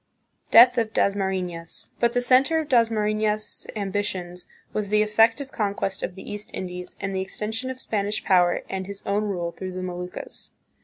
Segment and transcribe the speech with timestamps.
[0.49, 1.91] Death of Dasmarifias.
[1.99, 7.15] But the center of Dasmarifias' ambitions was the effective conquest of the East Indies and
[7.15, 10.53] the extension of Spanish power and his own rule through the Moluccas.